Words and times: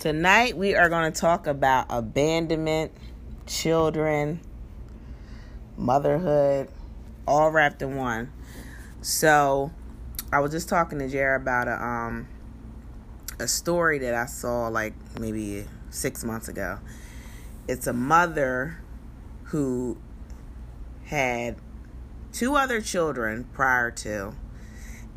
Tonight 0.00 0.56
we 0.56 0.74
are 0.76 0.88
going 0.88 1.12
to 1.12 1.20
talk 1.20 1.46
about 1.46 1.84
abandonment, 1.90 2.90
children, 3.46 4.40
motherhood, 5.76 6.68
all 7.28 7.50
wrapped 7.50 7.82
in 7.82 7.96
one. 7.96 8.32
So, 9.02 9.70
I 10.32 10.40
was 10.40 10.52
just 10.52 10.70
talking 10.70 11.00
to 11.00 11.08
Jared 11.10 11.42
about 11.42 11.68
a 11.68 11.84
um 11.84 12.28
a 13.38 13.46
story 13.46 13.98
that 13.98 14.14
I 14.14 14.24
saw 14.24 14.68
like 14.68 14.94
maybe 15.18 15.66
6 15.90 16.24
months 16.24 16.48
ago. 16.48 16.78
It's 17.68 17.86
a 17.86 17.92
mother 17.92 18.80
who 19.48 19.98
had 21.04 21.56
two 22.32 22.56
other 22.56 22.80
children 22.80 23.44
prior 23.52 23.90
to 23.90 24.32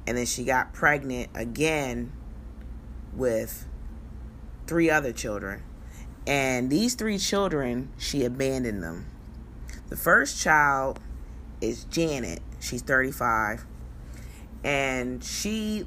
and 0.05 0.17
then 0.17 0.25
she 0.25 0.43
got 0.43 0.73
pregnant 0.73 1.29
again 1.33 2.11
with 3.13 3.65
three 4.67 4.89
other 4.89 5.11
children. 5.11 5.63
And 6.25 6.69
these 6.69 6.95
three 6.95 7.17
children, 7.17 7.91
she 7.97 8.23
abandoned 8.23 8.81
them. 8.81 9.05
The 9.89 9.97
first 9.97 10.41
child 10.41 10.99
is 11.61 11.83
Janet. 11.85 12.41
She's 12.59 12.81
35. 12.81 13.65
And 14.63 15.23
she 15.23 15.85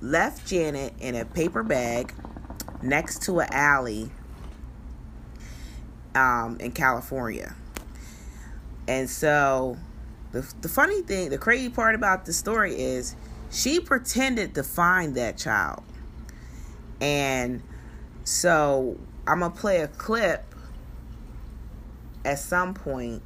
left 0.00 0.46
Janet 0.46 0.94
in 1.00 1.14
a 1.14 1.24
paper 1.24 1.62
bag 1.62 2.14
next 2.82 3.22
to 3.22 3.40
an 3.40 3.48
alley 3.52 4.10
um, 6.14 6.56
in 6.60 6.72
California. 6.72 7.54
And 8.88 9.10
so 9.10 9.76
the, 10.32 10.50
the 10.60 10.68
funny 10.68 11.02
thing, 11.02 11.30
the 11.30 11.38
crazy 11.38 11.68
part 11.68 11.94
about 11.94 12.24
the 12.24 12.32
story 12.32 12.74
is 12.78 13.16
she 13.50 13.80
pretended 13.80 14.54
to 14.54 14.62
find 14.62 15.14
that 15.16 15.36
child. 15.36 15.82
And 17.00 17.62
so 18.24 18.98
I'm 19.26 19.40
going 19.40 19.52
to 19.52 19.58
play 19.58 19.80
a 19.80 19.88
clip 19.88 20.54
at 22.24 22.38
some 22.38 22.74
point 22.74 23.22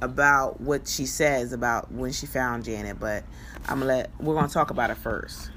about 0.00 0.60
what 0.60 0.86
she 0.86 1.06
says 1.06 1.52
about 1.52 1.90
when 1.92 2.12
she 2.12 2.26
found 2.26 2.64
Janet, 2.64 2.98
but 3.00 3.24
I'm 3.68 3.80
gonna 3.80 3.86
let 3.86 4.10
we're 4.20 4.34
gonna 4.34 4.48
talk 4.48 4.70
about 4.70 4.90
it 4.90 4.96
first. 4.96 5.50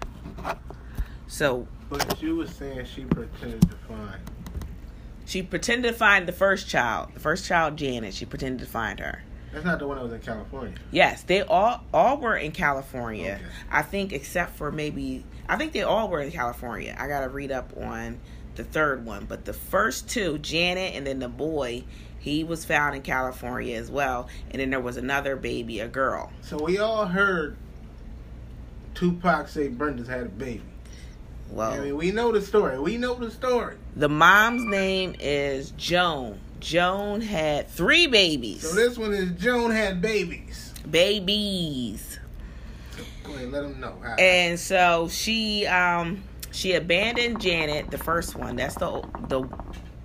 So, 1.27 1.67
but 1.89 2.21
you 2.21 2.35
were 2.35 2.47
saying 2.47 2.85
she 2.85 3.03
pretended 3.05 3.61
to 3.61 3.75
find. 3.87 4.21
She 5.25 5.43
pretended 5.43 5.91
to 5.91 5.97
find 5.97 6.27
the 6.27 6.33
first 6.33 6.67
child, 6.67 7.09
the 7.13 7.19
first 7.19 7.45
child, 7.45 7.77
Janet. 7.77 8.13
She 8.13 8.25
pretended 8.25 8.65
to 8.65 8.71
find 8.71 8.99
her. 8.99 9.23
That's 9.51 9.65
not 9.65 9.79
the 9.79 9.87
one 9.87 9.97
that 9.97 10.03
was 10.03 10.13
in 10.13 10.21
California. 10.21 10.73
Yes, 10.91 11.23
they 11.23 11.41
all 11.41 11.83
all 11.93 12.17
were 12.17 12.35
in 12.37 12.51
California. 12.51 13.33
Okay. 13.33 13.43
I 13.69 13.81
think 13.81 14.13
except 14.13 14.55
for 14.55 14.71
maybe 14.71 15.25
I 15.49 15.57
think 15.57 15.73
they 15.73 15.81
all 15.83 16.07
were 16.09 16.21
in 16.21 16.31
California. 16.31 16.95
I 16.97 17.07
gotta 17.07 17.29
read 17.29 17.51
up 17.51 17.73
on 17.77 18.19
the 18.55 18.63
third 18.63 19.05
one, 19.05 19.25
but 19.25 19.45
the 19.45 19.53
first 19.53 20.09
two, 20.09 20.37
Janet 20.37 20.95
and 20.95 21.05
then 21.07 21.19
the 21.19 21.29
boy, 21.29 21.83
he 22.19 22.43
was 22.43 22.63
found 22.65 22.95
in 22.95 23.01
California 23.01 23.77
as 23.77 23.89
well. 23.91 24.27
And 24.51 24.61
then 24.61 24.69
there 24.69 24.79
was 24.79 24.97
another 24.97 25.35
baby, 25.35 25.79
a 25.79 25.87
girl. 25.87 26.31
So 26.41 26.61
we 26.61 26.77
all 26.77 27.05
heard 27.05 27.57
Tupac 28.93 29.47
say 29.47 29.67
Brenda's 29.67 30.07
had 30.07 30.21
a 30.21 30.29
baby. 30.29 30.61
Well, 31.49 31.71
I 31.71 31.79
mean, 31.79 31.97
we 31.97 32.11
know 32.11 32.31
the 32.31 32.41
story. 32.41 32.79
We 32.79 32.97
know 32.97 33.15
the 33.15 33.31
story. 33.31 33.75
the 33.95 34.07
mom's 34.07 34.63
name 34.63 35.15
is 35.19 35.71
Joan. 35.71 36.39
Joan 36.61 37.21
had 37.21 37.67
three 37.67 38.07
babies. 38.07 38.61
So 38.61 38.75
this 38.75 38.97
one 38.97 39.13
is 39.13 39.31
Joan 39.31 39.71
had 39.71 40.01
babies. 40.01 40.73
babies. 40.89 42.19
Go 43.23 43.33
ahead, 43.33 43.51
let 43.51 43.63
them 43.63 43.79
know. 43.79 43.97
How. 44.01 44.15
And 44.15 44.59
so 44.59 45.09
she 45.09 45.65
um 45.65 46.23
she 46.51 46.73
abandoned 46.73 47.41
Janet, 47.41 47.91
the 47.91 47.97
first 47.97 48.35
one. 48.35 48.55
That's 48.55 48.75
the 48.75 49.03
the 49.27 49.49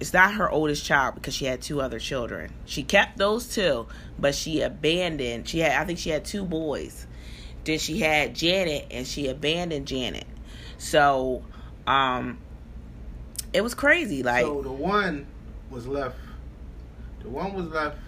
it's 0.00 0.12
not 0.12 0.34
her 0.34 0.50
oldest 0.50 0.84
child 0.84 1.14
because 1.14 1.34
she 1.34 1.44
had 1.44 1.60
two 1.60 1.80
other 1.80 1.98
children. 1.98 2.52
She 2.64 2.82
kept 2.82 3.18
those 3.18 3.54
two, 3.54 3.86
but 4.18 4.34
she 4.34 4.62
abandoned. 4.62 5.48
She 5.48 5.60
had 5.60 5.72
I 5.80 5.84
think 5.84 5.98
she 5.98 6.10
had 6.10 6.24
two 6.24 6.44
boys. 6.44 7.06
Then 7.64 7.78
she 7.78 8.00
had 8.00 8.34
Janet 8.34 8.86
and 8.90 9.06
she 9.06 9.28
abandoned 9.28 9.86
Janet. 9.86 10.26
So 10.78 11.44
um 11.86 12.38
it 13.52 13.60
was 13.60 13.74
crazy 13.74 14.22
like 14.22 14.46
so 14.46 14.62
the 14.62 14.72
one 14.72 15.26
was 15.70 15.86
left. 15.86 16.16
The 17.22 17.28
one 17.28 17.54
was 17.54 17.66
left 17.66 17.98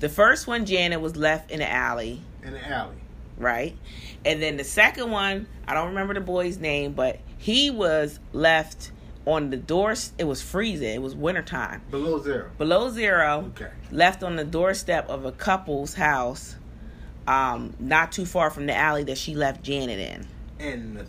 the 0.00 0.08
first 0.08 0.46
one 0.46 0.64
Janet 0.64 1.00
was 1.00 1.16
left 1.16 1.50
in 1.50 1.58
the 1.58 1.70
alley 1.70 2.22
in 2.42 2.52
the 2.52 2.66
alley. 2.68 2.96
right? 3.36 3.76
And 4.24 4.42
then 4.42 4.56
the 4.56 4.64
second 4.64 5.10
one, 5.10 5.46
I 5.68 5.74
don't 5.74 5.88
remember 5.88 6.14
the 6.14 6.20
boy's 6.20 6.58
name, 6.58 6.92
but 6.92 7.18
he 7.36 7.70
was 7.70 8.18
left 8.32 8.92
on 9.26 9.50
the 9.50 9.56
door. 9.58 9.94
It 10.18 10.24
was 10.24 10.40
freezing. 10.42 10.94
It 10.94 11.02
was 11.02 11.14
wintertime. 11.14 11.82
Below 11.90 12.18
zero. 12.22 12.50
Below 12.56 12.88
zero, 12.90 13.52
Okay. 13.54 13.70
left 13.90 14.22
on 14.22 14.36
the 14.36 14.44
doorstep 14.44 15.08
of 15.10 15.26
a 15.26 15.32
couple's 15.32 15.92
house, 15.94 16.56
um, 17.26 17.74
not 17.78 18.10
too 18.12 18.24
far 18.24 18.48
from 18.50 18.64
the 18.66 18.74
alley 18.76 19.04
that 19.04 19.18
she 19.18 19.34
left 19.34 19.62
Janet 19.62 19.98
in. 19.98 20.26
And 20.58 20.96
the 20.96 21.06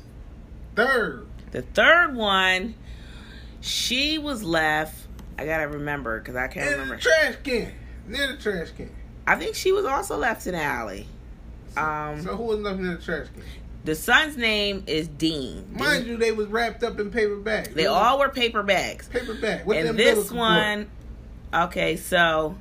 third. 0.76 1.28
The 1.52 1.62
third 1.62 2.14
one, 2.16 2.76
she 3.62 4.18
was 4.18 4.44
left. 4.44 4.96
I 5.42 5.46
gotta 5.46 5.68
remember 5.68 6.20
because 6.20 6.36
I 6.36 6.48
can't 6.48 6.68
In 6.68 6.74
remember. 6.74 6.96
the 6.98 7.02
trash 7.02 7.36
can. 7.44 7.72
Near 8.08 8.28
the 8.34 8.38
trash 8.38 8.70
can. 8.72 8.92
I 9.26 9.36
think 9.36 9.56
she 9.56 9.72
was 9.72 9.86
also 9.86 10.18
left 10.18 10.46
in 10.46 10.54
the 10.54 10.62
alley. 10.62 11.08
Um, 11.76 12.22
so 12.22 12.36
who 12.36 12.44
was 12.44 12.60
left 12.60 12.80
in 12.80 12.88
the 12.88 12.98
trash 12.98 13.28
can? 13.34 13.44
the 13.84 13.96
son's 13.96 14.38
name 14.38 14.84
is 14.86 15.08
Dean. 15.08 15.68
Mind 15.72 16.06
you, 16.06 16.18
they 16.18 16.32
was 16.32 16.48
wrapped 16.48 16.84
up 16.84 17.00
in 17.00 17.10
paper 17.10 17.38
bags. 17.38 17.74
They 17.74 17.88
all 17.88 18.20
were 18.20 18.30
paper 18.30 18.62
bags. 18.62 19.08
paper 19.08 19.34
bag. 19.34 19.66
With 19.66 19.84
and 19.84 19.98
this 19.98 20.32
one, 20.32 20.90
okay, 21.52 21.98
so 21.98 22.56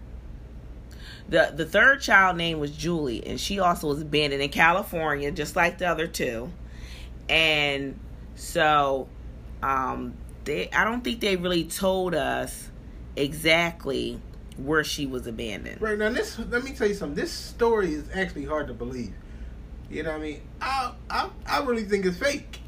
the 1.29 1.53
the 1.55 1.67
third 1.67 2.01
child 2.01 2.39
name 2.39 2.59
was 2.61 2.71
Julie, 2.75 3.27
and 3.27 3.39
she 3.39 3.59
also 3.59 3.89
was 3.89 4.01
abandoned 4.01 4.43
in 4.43 4.49
California, 4.49 5.31
just 5.31 5.55
like 5.55 5.77
the 5.77 5.87
other 5.87 6.07
two. 6.07 6.51
And 7.29 8.01
so, 8.37 9.07
um, 9.63 10.15
they 10.45 10.71
I 10.71 10.85
don't 10.85 11.05
think 11.05 11.21
they 11.21 11.37
really 11.37 11.65
told 11.65 12.15
us 12.15 12.70
exactly 13.21 14.21
where 14.57 14.85
she 14.85 15.07
was 15.07 15.27
abandoned. 15.27 15.81
Right 15.81 15.99
now, 15.99 16.11
this 16.11 16.39
let 16.39 16.65
me 16.65 16.73
tell 16.73 16.89
you 16.89 16.95
something. 16.95 17.17
This 17.17 17.33
story 17.33 17.95
is 17.95 18.05
actually 18.15 18.45
hard 18.45 18.67
to 18.69 18.75
believe. 18.75 19.13
You 19.91 20.03
know 20.03 20.11
what 20.11 20.21
I 20.21 20.23
mean? 20.23 20.41
I 20.61 20.93
I, 21.09 21.31
I 21.47 21.65
really 21.65 21.85
think 21.85 22.05
it's 22.05 22.19
fake. 22.19 22.61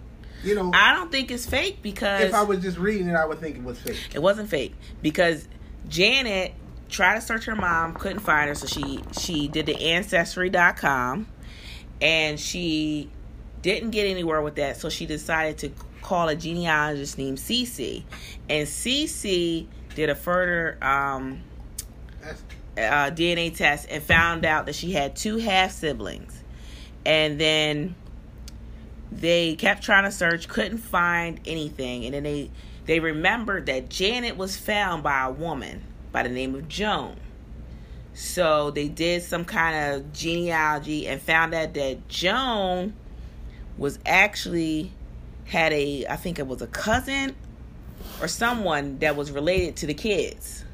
You 0.43 0.57
know, 0.57 0.73
I 0.75 0.93
don't 0.95 1.13
think 1.13 1.31
it's 1.31 1.47
fake 1.47 1.83
because 1.83 2.23
if 2.23 2.35
I 2.35 2.43
was 2.43 2.61
just 2.61 2.79
reading 2.79 3.09
it, 3.09 3.15
I 3.15 3.25
would 3.25 3.39
think 3.39 3.57
it 3.57 3.63
was 3.63 3.79
fake. 3.79 3.99
It 4.13 4.21
wasn't 4.21 4.49
fake 4.49 4.75
because 5.01 5.47
Janet 5.89 6.55
tried 6.89 7.15
to 7.15 7.21
search 7.21 7.45
her 7.45 7.55
mom, 7.55 7.95
couldn't 7.95 8.21
find 8.21 8.49
her, 8.49 8.55
so 8.55 8.67
she 8.67 9.01
she 9.19 9.49
did 9.49 9.67
the 9.67 9.81
ancestry.com 9.81 11.29
and 12.01 12.41
she 12.41 13.09
didn't 13.63 13.91
get 13.91 14.07
anywhere 14.07 14.43
with 14.43 14.57
that, 14.57 14.77
so 14.77 14.89
she 14.89 15.07
decided 15.07 15.59
to 15.59 15.71
call 16.03 16.29
a 16.29 16.35
genealogist 16.35 17.17
named 17.17 17.39
Cece. 17.39 18.03
And 18.49 18.67
Cece 18.67 19.69
did 19.95 20.11
a 20.11 20.15
further 20.15 20.79
um, 20.83 21.43
uh, 22.77 23.11
DNA 23.11 23.55
test 23.55 23.87
and 23.91 24.03
found 24.03 24.45
out 24.45 24.67
that 24.67 24.75
she 24.75 24.93
had 24.93 25.17
two 25.17 25.39
half 25.39 25.73
siblings. 25.73 26.43
And 27.05 27.41
then 27.41 27.95
they 29.11 29.55
kept 29.57 29.83
trying 29.83 30.05
to 30.05 30.13
search, 30.13 30.49
couldn't 30.49 30.79
find 30.79 31.41
anything. 31.47 32.05
And 32.05 32.15
then 32.15 32.23
they 32.23 32.51
they 32.85 32.99
remembered 32.99 33.67
that 33.67 33.89
Janet 33.89 34.37
was 34.37 34.57
found 34.57 35.03
by 35.03 35.25
a 35.25 35.31
woman 35.31 35.85
by 36.11 36.23
the 36.23 36.29
name 36.29 36.55
of 36.55 36.69
Joan. 36.69 37.17
So 38.15 38.71
they 38.71 38.89
did 38.89 39.23
some 39.23 39.45
kind 39.45 39.95
of 39.95 40.13
genealogy 40.13 41.07
and 41.07 41.21
found 41.21 41.55
out 41.55 41.75
that 41.75 42.09
Joan 42.09 42.95
was 43.79 43.99
actually 44.05 44.93
had 45.47 45.73
a 45.73 46.07
I 46.07 46.17
think 46.17 46.39
it 46.39 46.47
was 46.47 46.63
a 46.63 46.67
cousin 46.67 47.35
or 48.23 48.29
someone 48.29 48.99
that 49.01 49.17
was 49.17 49.33
related 49.33 49.77
to 49.77 49.87
the 49.87 49.95
kids. 49.95 50.65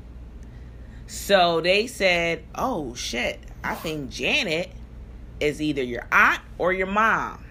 So 1.07 1.63
they 1.63 1.87
said, 1.87 2.45
"Oh 2.55 2.95
shit, 2.95 3.41
I 3.65 3.75
think 3.75 4.11
Janet 4.11 4.71
is 5.41 5.61
either 5.63 5.83
your 5.83 6.07
aunt 6.13 6.43
or 6.59 6.73
your 6.75 6.87
mom." 6.87 7.43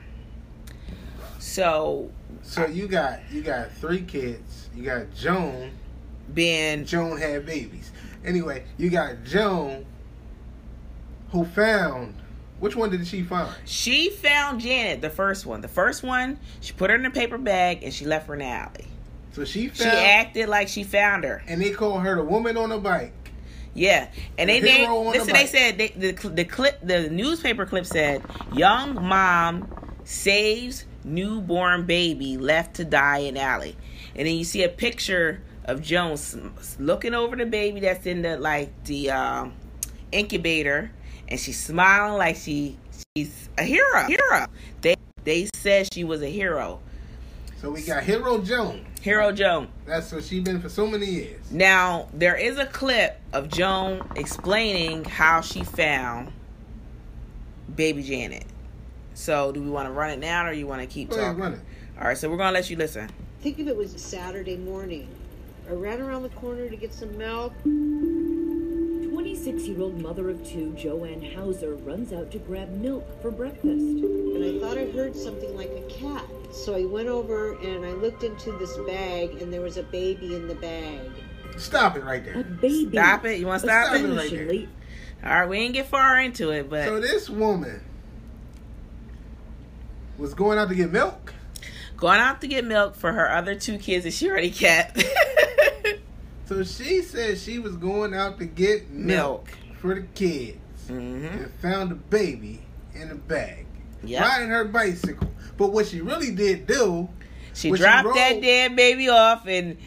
So 1.40 2.12
so 2.44 2.68
you 2.68 2.88
got 2.88 3.20
you 3.32 3.42
got 3.42 3.72
three 3.72 4.02
kids. 4.02 4.70
You 4.76 4.84
got 4.84 5.14
Joan. 5.16 5.72
being 6.34 6.86
Joan 6.86 7.18
had 7.18 7.46
babies. 7.48 7.92
Anyway, 8.24 8.64
you 8.78 8.90
got 8.92 9.24
Joan, 9.24 9.86
who 11.32 11.44
found. 11.46 12.14
Which 12.60 12.76
one 12.76 12.90
did 12.90 13.06
she 13.06 13.22
find? 13.22 13.54
she 13.66 14.10
found 14.10 14.62
Janet, 14.62 15.02
the 15.02 15.12
first 15.12 15.46
one. 15.46 15.62
The 15.62 15.68
first 15.68 16.02
one, 16.02 16.40
she 16.60 16.74
put 16.74 16.90
her 16.90 16.96
in 16.96 17.06
a 17.06 17.12
paper 17.12 17.38
bag 17.38 17.84
and 17.84 17.94
she 17.94 18.06
left 18.06 18.28
her 18.28 18.34
in 18.34 18.40
the 18.40 18.46
alley. 18.46 18.88
So 19.38 19.46
she 19.46 19.70
She 19.70 19.84
acted 19.86 20.50
like 20.50 20.68
she 20.68 20.84
found 20.84 21.24
her. 21.24 21.44
and 21.48 21.62
they 21.62 21.70
called 21.70 22.02
her 22.02 22.16
the 22.16 22.24
woman 22.24 22.58
on 22.58 22.72
a 22.72 22.80
bike. 22.80 23.14
Yeah, 23.76 24.08
and 24.40 24.50
they 24.50 24.60
The 24.62 24.68
hero 24.68 25.04
named. 25.04 25.08
on 25.08 25.14
the 25.14 25.20
Listen, 25.20 25.34
they 25.36 25.46
said 25.46 25.78
they, 25.78 25.90
the 25.90 26.12
the 26.30 26.44
clip, 26.44 26.80
the 26.82 27.08
newspaper 27.12 27.68
clip 27.68 27.86
said, 27.86 28.24
"Young 28.56 28.96
mom 28.96 29.70
saves 30.06 30.86
newborn 31.04 31.86
baby 31.86 32.38
left 32.38 32.78
to 32.78 32.84
die 32.84 33.20
in 33.20 33.38
alley. 33.38 33.76
And 34.16 34.28
then 34.28 34.36
you 34.36 34.44
see 34.44 34.64
a 34.64 34.70
picture 34.70 35.44
of 35.66 35.84
Jones 35.84 36.36
looking 36.80 37.14
over 37.14 37.36
the 37.36 37.46
baby 37.46 37.80
that's 37.82 38.08
in 38.08 38.24
the 38.24 38.38
like 38.38 38.72
the 38.86 39.12
uh, 39.12 39.46
incubator, 40.12 40.90
and 41.28 41.40
she's 41.40 41.60
smiling 41.64 42.18
like 42.18 42.38
she 42.38 42.78
she's 43.16 43.50
a 43.60 43.64
hero. 43.64 44.08
Hero. 44.08 44.48
They 44.82 44.96
they 45.24 45.48
said 45.54 45.94
she 45.94 46.04
was 46.04 46.24
a 46.24 46.30
hero. 46.32 46.82
So 47.60 47.72
we 47.72 47.82
got 47.82 48.04
Hero 48.04 48.40
Joan. 48.40 48.86
Hero 49.02 49.32
Joan. 49.32 49.68
That's 49.86 50.12
what 50.12 50.24
she's 50.24 50.44
been 50.44 50.62
for 50.62 50.70
so 50.70 50.86
many 50.86 51.06
years. 51.08 51.52
Now 51.52 52.08
there 52.14 52.36
is 52.36 52.58
a 52.58 52.68
clip 52.68 53.20
of 53.34 53.50
Joan 53.50 54.08
explaining 54.16 55.06
how 55.06 55.42
she 55.42 55.64
found 55.64 56.32
baby 57.76 58.04
Janet. 58.04 58.46
So 59.16 59.52
do 59.52 59.62
we 59.62 59.70
want 59.70 59.88
to 59.88 59.92
run 59.92 60.12
it 60.12 60.20
now, 60.20 60.46
or 60.46 60.54
you 60.54 60.68
want 60.68 60.82
to 60.82 60.88
keep 60.88 61.10
Go 61.10 61.16
ahead, 61.16 61.28
talking? 61.30 61.42
run 61.42 61.54
it. 61.54 61.60
All 62.00 62.08
right, 62.08 62.18
so 62.18 62.30
we're 62.30 62.38
gonna 62.38 62.52
let 62.52 62.70
you 62.70 62.76
listen. 62.76 63.10
Think 63.42 63.58
of 63.60 63.68
it 63.68 63.76
was 63.76 63.96
a 63.96 64.00
Saturday 64.00 64.58
morning. 64.58 65.08
I 65.68 65.74
ran 65.74 66.00
around 66.00 66.24
the 66.24 66.30
corner 66.30 66.70
to 66.70 66.76
get 66.76 66.94
some 66.94 67.18
milk. 67.18 67.54
26 69.48 69.70
year 69.70 69.82
old 69.82 70.02
mother 70.02 70.30
of 70.30 70.46
two, 70.46 70.74
Joanne 70.74 71.22
Hauser, 71.22 71.76
runs 71.76 72.12
out 72.12 72.32
to 72.32 72.40
grab 72.40 72.70
milk 72.70 73.06
for 73.22 73.32
breakfast. 73.32 73.66
and 73.66 74.44
I 74.44 74.60
thought 74.60 74.78
I 74.78 74.92
heard 74.92 75.16
something 75.16 75.56
like 75.56 75.70
a 75.70 75.84
cat. 75.90 76.26
So 76.52 76.76
I 76.76 76.84
went 76.84 77.08
over 77.08 77.54
and 77.60 77.86
I 77.86 77.92
looked 77.92 78.24
into 78.24 78.52
this 78.58 78.76
bag, 78.80 79.42
and 79.42 79.54
there 79.54 79.62
was 79.62 79.78
a 79.78 79.84
baby 79.84 80.36
in 80.36 80.50
the 80.50 80.56
bag. 80.56 81.00
Stop 81.56 81.96
it 81.96 82.04
right 82.04 82.24
there. 82.26 82.42
A 82.42 82.44
baby. 82.44 82.90
Stop 82.92 83.24
it. 83.24 83.40
You 83.40 83.48
want 83.48 83.62
to 83.62 83.68
stop 83.68 83.86
Stop 83.88 84.02
it? 84.02 84.10
it 84.10 84.18
right 84.18 84.30
there. 84.30 84.68
All 85.32 85.40
right, 85.40 85.50
we 85.50 85.60
didn't 85.60 85.76
get 85.76 85.88
far 85.88 86.20
into 86.20 86.52
it, 86.52 86.70
but 86.70 86.84
So 86.84 87.00
this 87.00 87.30
woman 87.30 87.82
was 90.18 90.34
going 90.34 90.60
out 90.60 90.68
to 90.70 90.76
get 90.76 90.92
milk. 90.92 91.34
going 91.96 92.20
out 92.20 92.42
to 92.42 92.48
get 92.48 92.66
milk 92.66 92.96
for 92.96 93.14
her 93.14 93.32
other 93.32 93.56
two 93.56 93.78
kids 93.78 94.04
that 94.04 94.12
she 94.12 94.30
already 94.30 94.52
kept. 94.52 95.02
So 96.48 96.64
she 96.64 97.02
said 97.02 97.38
she 97.38 97.60
was 97.60 97.76
going 97.76 98.14
out 98.14 98.40
to 98.40 98.46
get 98.46 98.90
milk, 98.90 99.48
Milk. 99.48 99.78
for 99.80 99.96
the 99.96 100.02
kids 100.16 100.58
hmm 100.88 101.26
and 101.26 101.52
found 101.62 101.92
a 101.92 101.96
baby 101.96 102.62
in 102.96 103.12
a 103.12 103.16
bag. 103.16 103.66
Yep. 104.04 104.22
Riding 104.22 104.50
her 104.50 104.66
bicycle. 104.66 105.30
But 105.58 105.74
what 105.74 105.88
she 105.88 106.00
really 106.02 106.32
did 106.32 106.66
do, 106.68 107.10
She 107.54 107.70
When 107.72 107.78
she 107.80 107.84
dropped 107.84 108.14
that 108.16 108.42
damn 108.42 108.76
baby 108.76 109.10
off 109.10 109.46
and 109.48 109.78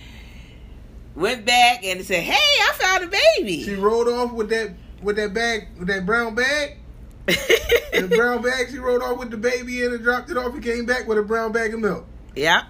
went 1.14 1.46
back 1.46 1.84
and 1.84 2.04
said, 2.04 2.22
"Hey, 2.24 2.34
I 2.34 2.72
found 2.74 3.04
a 3.04 3.06
baby." 3.38 3.62
she 3.62 3.70
baby." 3.70 3.80
rode 3.80 4.08
off 4.08 4.32
with 4.32 4.50
that 4.50 4.72
with 5.02 5.16
that 5.16 5.32
bag 5.32 5.68
with 5.78 5.88
that 5.88 6.04
brown 6.04 6.34
bag. 6.34 6.76
the 7.26 8.12
brown 8.14 8.42
bag 8.42 8.66
she 8.70 8.78
rode 8.78 9.02
off 9.02 9.18
with 9.18 9.30
the 9.30 9.36
baby 9.36 9.82
in 9.84 9.92
and 9.92 10.02
dropped 10.02 10.30
it 10.30 10.36
off 10.36 10.52
and 10.52 10.62
came 10.62 10.84
back 10.84 11.06
with 11.06 11.16
a 11.16 11.22
brown 11.22 11.52
bag 11.52 11.72
of 11.72 11.80
milk. 11.80 12.04
yep, 12.34 12.64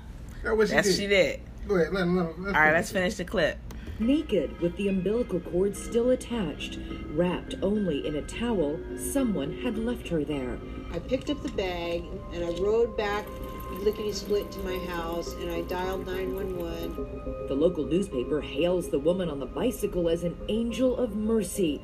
That's 0.45 0.57
what 0.57 0.69
she 0.69 0.75
that's 0.75 0.87
did. 0.89 0.93
what 0.93 1.01
she 1.01 1.07
did. 1.09 1.41
Go 1.67 1.75
ahead, 1.77 1.93
let, 1.93 2.07
let, 2.09 2.39
let's 2.39 2.55
All 2.57 2.63
right, 2.63 2.73
let's 2.73 2.93
finish 2.93 3.15
the 3.15 3.25
clip. 3.25 3.59
Naked 4.01 4.59
with 4.61 4.77
the 4.77 4.89
umbilical 4.89 5.41
cord 5.41 5.77
still 5.77 6.11
attached, 6.11 6.79
wrapped 7.13 7.55
only 7.63 8.07
in 8.07 8.17
a 8.17 8.23
towel, 8.23 8.81
someone 8.99 9.53
had 9.63 9.77
left 9.77 10.09
her 10.09 10.25
there. 10.25 10.59
I 10.93 10.99
picked 10.99 11.31
up 11.31 11.43
the 11.43 11.51
bag 11.51 12.05
and 12.33 12.45
I 12.45 12.51
rode 12.61 12.97
back 12.97 13.27
lickety 13.79 14.13
split 14.13 14.51
to 14.53 14.59
my 14.61 14.79
house 14.87 15.35
and 15.35 15.51
I 15.51 15.63
dialed 15.63 16.07
911. 16.07 17.47
The 17.49 17.55
local 17.55 17.85
newspaper 17.85 18.41
hails 18.41 18.89
the 18.89 18.99
woman 18.99 19.29
on 19.29 19.39
the 19.39 19.47
bicycle 19.47 20.09
as 20.09 20.25
an 20.25 20.37
angel 20.49 20.97
of 20.97 21.15
mercy. 21.15 21.81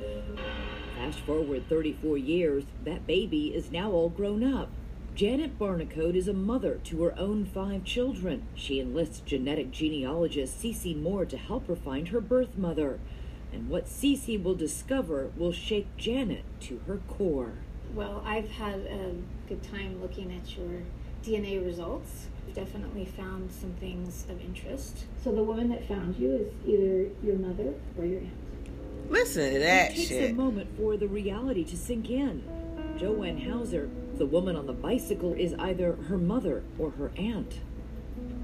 Fast 0.95 1.19
forward 1.21 1.67
34 1.69 2.17
years, 2.17 2.63
that 2.83 3.07
baby 3.07 3.55
is 3.55 3.71
now 3.71 3.91
all 3.91 4.09
grown 4.09 4.43
up. 4.43 4.69
Janet 5.17 5.57
Barnacote 5.57 6.15
is 6.15 6.27
a 6.27 6.33
mother 6.33 6.75
to 6.83 7.01
her 7.01 7.17
own 7.17 7.43
five 7.43 7.83
children. 7.83 8.43
She 8.53 8.79
enlists 8.79 9.19
genetic 9.21 9.71
genealogist 9.71 10.61
Cece 10.61 10.95
Moore 10.95 11.25
to 11.25 11.37
help 11.37 11.67
her 11.67 11.75
find 11.75 12.09
her 12.09 12.21
birth 12.21 12.55
mother. 12.55 12.99
And 13.51 13.67
what 13.67 13.87
Cece 13.87 14.43
will 14.43 14.53
discover 14.53 15.31
will 15.35 15.51
shake 15.51 15.97
Janet 15.97 16.43
to 16.59 16.81
her 16.85 16.99
core. 17.07 17.53
Well, 17.95 18.21
I've 18.23 18.47
had 18.47 18.81
a 18.81 19.15
good 19.49 19.63
time 19.63 19.99
looking 20.03 20.31
at 20.31 20.55
your 20.55 20.83
DNA 21.23 21.65
results. 21.65 22.27
We've 22.45 22.53
definitely 22.53 23.05
found 23.05 23.51
some 23.51 23.73
things 23.79 24.27
of 24.29 24.39
interest. 24.39 25.05
So 25.23 25.31
the 25.31 25.41
woman 25.41 25.69
that 25.69 25.87
found 25.87 26.15
you 26.17 26.35
is 26.35 26.53
either 26.63 27.09
your 27.23 27.37
mother 27.39 27.73
or 27.97 28.05
your 28.05 28.19
aunt. 28.19 29.09
Listen 29.09 29.51
to 29.51 29.59
that 29.61 29.93
it 29.93 29.95
takes 29.95 30.09
shit. 30.09 30.29
a 30.29 30.35
moment 30.35 30.77
for 30.77 30.95
the 30.95 31.07
reality 31.07 31.63
to 31.63 31.75
sink 31.75 32.11
in. 32.11 32.43
Joanne 32.99 33.41
Hauser, 33.41 33.89
the 34.17 34.25
woman 34.25 34.55
on 34.55 34.65
the 34.65 34.73
bicycle, 34.73 35.33
is 35.33 35.53
either 35.59 35.93
her 36.07 36.17
mother 36.17 36.63
or 36.79 36.91
her 36.91 37.11
aunt. 37.17 37.59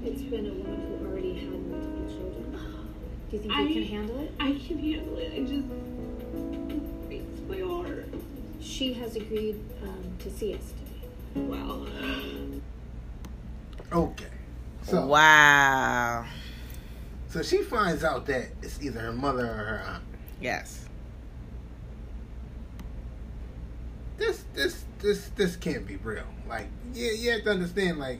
It's 0.04 0.22
been 0.22 0.46
a 0.46 0.52
woman 0.52 0.98
who 0.98 1.06
already 1.06 1.34
had 1.40 1.50
multiple 1.50 2.06
children. 2.08 2.52
Do 3.30 3.36
you 3.36 3.42
think 3.42 3.52
I- 3.52 3.62
you 3.62 3.74
can 3.74 3.84
handle 3.84 4.20
it? 4.20 4.34
I 4.38 4.52
can 4.66 4.78
handle 4.78 5.18
it. 5.18 5.32
It 5.32 5.48
just 5.48 7.08
breaks 7.08 7.40
my 7.48 7.60
heart. 7.60 8.08
She 8.60 8.92
has 8.94 9.16
agreed 9.16 9.60
um, 9.82 10.12
to 10.20 10.30
see 10.30 10.54
us 10.54 10.72
today. 10.72 11.46
Wow. 11.46 11.86
Okay. 13.92 14.24
So 14.84 15.06
wow. 15.06 16.26
so 17.28 17.42
she 17.42 17.62
finds 17.62 18.04
out 18.04 18.26
that 18.26 18.48
it's 18.62 18.82
either 18.82 19.00
her 19.00 19.12
mother 19.12 19.46
or 19.46 19.54
her 19.54 19.82
aunt. 19.86 20.04
Yes. 20.40 20.86
This 24.54 24.84
this 25.04 25.28
this 25.36 25.54
can't 25.54 25.86
be 25.86 25.96
real. 25.96 26.24
Like 26.48 26.66
yeah, 26.92 27.12
you 27.12 27.30
have 27.32 27.44
to 27.44 27.50
understand 27.50 27.98
like 27.98 28.18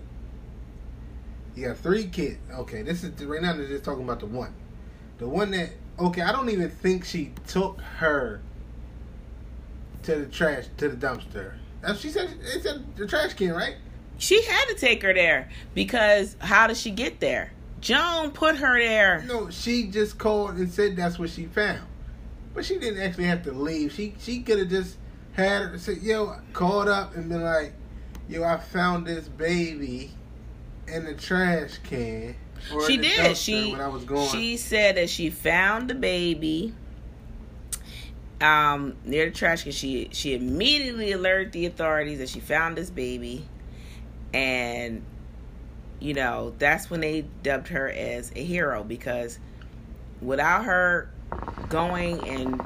you 1.57 1.67
have 1.67 1.79
three 1.79 2.07
kids. 2.07 2.39
Okay, 2.53 2.83
this 2.83 3.03
is 3.03 3.25
right 3.25 3.43
now 3.43 3.55
they're 3.55 3.67
just 3.67 3.85
talking 3.85 4.05
about 4.05 4.21
the 4.21 4.27
one. 4.27 4.55
The 5.19 5.27
one 5.27 5.51
that 5.53 5.71
okay, 5.99 6.23
I 6.23 6.31
don't 6.31 6.51
even 6.51 6.69
think 6.69 7.05
she 7.05 7.33
took 7.47 7.81
her 7.81 8.41
to 10.03 10.17
the 10.17 10.27
trash 10.27 10.67
to 10.77 10.91
the 10.91 10.97
dumpster. 10.97 11.55
That's 11.81 12.01
she 12.01 12.11
said 12.11 12.29
it's 12.41 12.67
in 12.67 12.87
the 12.97 13.07
trash 13.07 13.33
can, 13.33 13.53
right? 13.53 13.77
She 14.19 14.43
had 14.45 14.67
to 14.67 14.75
take 14.75 15.03
her 15.03 15.15
there 15.15 15.51
because 15.73 16.37
how 16.39 16.67
did 16.67 16.77
she 16.77 16.91
get 16.91 17.19
there? 17.19 17.53
Joan 17.81 18.31
put 18.31 18.57
her 18.57 18.79
there. 18.79 19.25
No, 19.27 19.51
she 19.51 19.85
just 19.89 20.19
called 20.19 20.57
and 20.57 20.71
said 20.71 20.97
that's 20.97 21.19
what 21.19 21.31
she 21.31 21.47
found. 21.47 21.87
But 22.53 22.65
she 22.65 22.79
didn't 22.79 23.03
actually 23.03 23.25
have 23.25 23.43
to 23.45 23.53
leave. 23.53 23.93
She 23.93 24.15
she 24.19 24.43
could 24.43 24.59
have 24.59 24.69
just 24.69 24.99
had 25.35 25.63
her 25.63 25.79
say, 25.79 25.95
yo, 25.95 26.37
called 26.53 26.89
up 26.89 27.15
and 27.17 27.29
been 27.29 27.43
like, 27.43 27.73
yo, 28.29 28.45
I 28.45 28.59
found 28.59 29.07
this 29.07 29.29
baby 29.29 30.13
in 30.87 31.05
the 31.05 31.15
trash 31.15 31.79
can. 31.83 32.37
She 32.87 32.97
did. 32.97 33.37
She 33.37 33.73
when 33.73 33.81
I 33.81 33.89
was 33.89 34.05
going. 34.05 34.29
she 34.29 34.57
said 34.57 34.97
that 34.97 35.11
she 35.11 35.31
found 35.31 35.91
the 35.91 35.95
baby 35.95 36.73
um 38.41 38.97
near 39.05 39.27
the 39.27 39.33
trash 39.33 39.65
can. 39.65 39.73
She 39.73 40.09
she 40.13 40.35
immediately 40.35 41.13
alerted 41.13 41.53
the 41.53 41.67
authorities 41.67 42.19
that 42.19 42.29
she 42.29 42.41
found 42.41 42.79
this 42.79 42.91
baby, 42.91 43.47
and 44.33 45.03
you 46.01 46.15
know 46.15 46.55
that's 46.59 46.89
when 46.91 47.01
they 47.01 47.27
dubbed 47.43 47.69
her 47.69 47.91
as 47.91 48.33
a 48.35 48.43
hero 48.43 48.83
because 48.83 49.39
without 50.23 50.65
her 50.65 51.11
going 51.69 52.27
and 52.27 52.61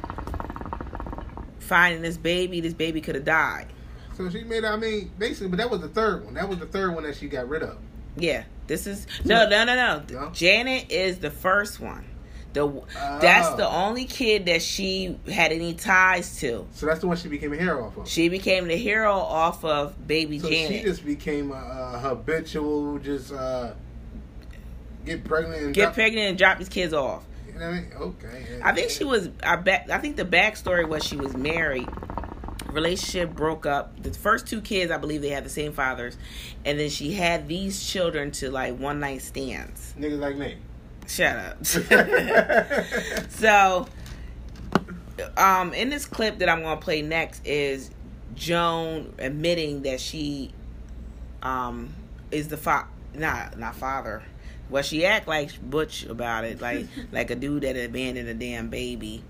finding 1.68 2.02
this 2.02 2.16
baby, 2.16 2.60
this 2.60 2.74
baby 2.74 3.00
could 3.00 3.14
have 3.14 3.24
died. 3.24 3.66
so 4.16 4.28
she 4.30 4.42
made. 4.44 4.64
I 4.64 4.76
mean, 4.76 5.10
basically, 5.18 5.48
but 5.48 5.58
that 5.58 5.70
was 5.70 5.80
the 5.80 5.88
third 5.88 6.24
one. 6.24 6.34
That 6.34 6.48
was 6.48 6.58
the 6.58 6.66
third 6.66 6.94
one 6.94 7.04
that 7.04 7.14
she 7.16 7.28
got 7.28 7.48
rid 7.48 7.62
of. 7.62 7.76
Yeah, 8.16 8.44
this 8.66 8.86
is 8.86 9.06
no, 9.24 9.48
no, 9.48 9.64
no, 9.64 9.76
no. 9.76 10.02
No? 10.10 10.30
Janet 10.30 10.90
is 10.90 11.18
the 11.18 11.30
first 11.30 11.78
one. 11.78 12.04
The 12.54 12.66
that's 13.20 13.48
Oh. 13.50 13.56
the 13.58 13.68
only 13.68 14.06
kid 14.06 14.46
that 14.46 14.62
she 14.62 15.18
had 15.30 15.52
any 15.52 15.74
ties 15.74 16.40
to. 16.40 16.66
So 16.72 16.86
that's 16.86 17.00
the 17.00 17.06
one 17.06 17.16
she 17.18 17.28
became 17.28 17.52
a 17.52 17.56
hero 17.56 17.84
off 17.84 17.98
of. 17.98 18.08
She 18.08 18.28
became 18.30 18.66
the 18.66 18.76
hero 18.76 19.12
off 19.12 19.64
of 19.64 20.06
Baby 20.08 20.38
so 20.38 20.48
Janet. 20.48 20.78
she 20.78 20.82
just 20.82 21.04
became 21.04 21.52
a, 21.52 21.90
a 21.94 21.98
habitual, 21.98 22.98
just 23.00 23.32
uh, 23.32 23.74
get 25.04 25.24
pregnant 25.24 25.62
and 25.62 25.74
Get 25.74 25.82
drop- 25.82 25.94
pregnant 25.94 26.28
and 26.30 26.38
drop 26.38 26.58
these 26.58 26.68
kids 26.70 26.92
off. 26.94 27.24
You 27.58 27.64
know 27.64 27.70
what 27.70 27.76
I 27.76 27.80
mean? 27.80 27.92
Okay. 28.00 28.60
I 28.62 28.72
think 28.72 28.90
she 28.90 29.02
was. 29.02 29.30
I 29.42 29.56
bet. 29.56 29.88
I 29.90 29.98
think 29.98 30.16
the 30.16 30.24
backstory 30.24 30.88
was 30.88 31.04
she 31.04 31.16
was 31.16 31.36
married. 31.36 31.88
Relationship 32.70 33.34
broke 33.34 33.66
up. 33.66 34.00
The 34.00 34.12
first 34.12 34.46
two 34.46 34.60
kids, 34.60 34.92
I 34.92 34.98
believe, 34.98 35.22
they 35.22 35.30
had 35.30 35.44
the 35.44 35.50
same 35.50 35.72
fathers, 35.72 36.16
and 36.64 36.78
then 36.78 36.88
she 36.88 37.14
had 37.14 37.48
these 37.48 37.84
children 37.84 38.30
to 38.32 38.50
like 38.50 38.78
one 38.78 39.00
night 39.00 39.22
stands. 39.22 39.92
niggas 39.98 40.20
like 40.20 40.36
me. 40.36 40.56
Shut 41.08 41.36
up. 41.36 41.66
so, 43.30 43.88
um, 45.36 45.74
in 45.74 45.90
this 45.90 46.04
clip 46.04 46.38
that 46.38 46.48
I'm 46.48 46.62
gonna 46.62 46.80
play 46.80 47.02
next 47.02 47.44
is 47.44 47.90
Joan 48.36 49.14
admitting 49.18 49.82
that 49.82 50.00
she, 50.00 50.52
um, 51.42 51.92
is 52.30 52.46
the 52.46 52.56
fa 52.56 52.86
not 53.14 53.58
not 53.58 53.74
father. 53.74 54.22
Well, 54.70 54.82
she 54.82 55.06
act 55.06 55.26
like 55.26 55.50
Butch 55.62 56.04
about 56.04 56.44
it, 56.44 56.60
like 56.60 56.86
like 57.12 57.30
a 57.30 57.36
dude 57.36 57.62
that 57.62 57.76
abandoned 57.76 58.28
a 58.28 58.34
damn 58.34 58.68
baby. 58.68 59.22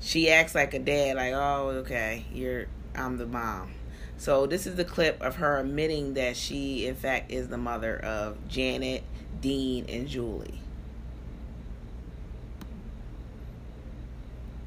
She 0.00 0.30
acts 0.30 0.54
like 0.54 0.72
a 0.74 0.78
dad, 0.78 1.16
like, 1.16 1.32
oh, 1.34 1.68
okay, 1.80 2.24
you're 2.32 2.66
I'm 2.94 3.18
the 3.18 3.26
mom. 3.26 3.72
So 4.16 4.46
this 4.46 4.66
is 4.66 4.76
the 4.76 4.84
clip 4.84 5.22
of 5.22 5.36
her 5.36 5.58
admitting 5.58 6.14
that 6.14 6.36
she, 6.36 6.86
in 6.86 6.94
fact, 6.94 7.30
is 7.30 7.48
the 7.48 7.56
mother 7.56 7.98
of 7.98 8.36
Janet, 8.48 9.02
Dean, 9.40 9.86
and 9.88 10.06
Julie. 10.06 10.60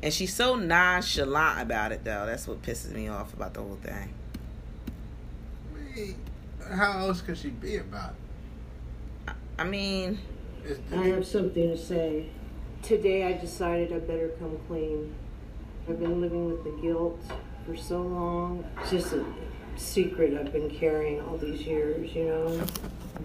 And 0.01 0.11
she's 0.11 0.33
so 0.33 0.55
nonchalant 0.55 1.61
about 1.61 1.91
it, 1.91 2.03
though. 2.03 2.25
That's 2.25 2.47
what 2.47 2.61
pisses 2.61 2.91
me 2.91 3.07
off 3.07 3.33
about 3.33 3.53
the 3.53 3.61
whole 3.61 3.77
thing. 3.81 4.13
I 5.71 5.95
mean, 5.95 6.15
how 6.71 7.07
else 7.07 7.21
could 7.21 7.37
she 7.37 7.49
be 7.49 7.77
about 7.77 8.09
it? 8.09 8.22
I 9.57 9.63
mean, 9.63 10.19
I 10.91 11.07
have 11.07 11.25
something 11.25 11.69
to 11.69 11.77
say. 11.77 12.27
Today 12.81 13.23
I 13.23 13.33
decided 13.33 13.93
I 13.93 13.99
better 13.99 14.29
come 14.39 14.57
clean. 14.67 15.13
I've 15.87 15.99
been 15.99 16.21
living 16.21 16.45
with 16.45 16.63
the 16.63 16.81
guilt 16.81 17.19
for 17.65 17.75
so 17.75 18.01
long. 18.01 18.65
It's 18.81 18.89
just 18.91 19.13
a 19.13 19.25
secret 19.75 20.37
I've 20.37 20.51
been 20.51 20.69
carrying 20.69 21.21
all 21.21 21.37
these 21.37 21.61
years, 21.61 22.13
you 22.13 22.25
know? 22.25 22.65